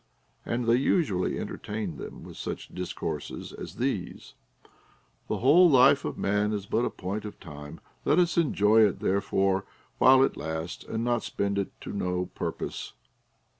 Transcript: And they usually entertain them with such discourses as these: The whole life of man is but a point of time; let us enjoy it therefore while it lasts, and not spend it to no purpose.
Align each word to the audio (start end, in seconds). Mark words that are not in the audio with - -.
And 0.47 0.65
they 0.65 0.77
usually 0.77 1.37
entertain 1.37 1.97
them 1.97 2.23
with 2.23 2.35
such 2.35 2.69
discourses 2.69 3.53
as 3.53 3.75
these: 3.75 4.33
The 5.27 5.37
whole 5.37 5.69
life 5.69 6.05
of 6.05 6.17
man 6.17 6.53
is 6.53 6.65
but 6.65 6.85
a 6.85 6.89
point 6.89 7.23
of 7.23 7.39
time; 7.39 7.79
let 8.03 8.17
us 8.17 8.35
enjoy 8.35 8.81
it 8.83 8.99
therefore 8.99 9.63
while 9.99 10.23
it 10.23 10.35
lasts, 10.35 10.83
and 10.85 11.03
not 11.03 11.21
spend 11.21 11.59
it 11.59 11.79
to 11.81 11.93
no 11.95 12.25
purpose. 12.33 12.93